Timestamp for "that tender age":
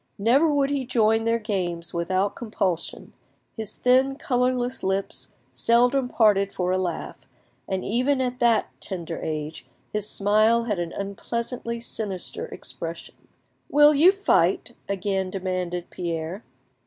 8.39-9.67